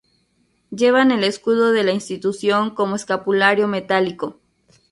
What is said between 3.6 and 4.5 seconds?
metálico.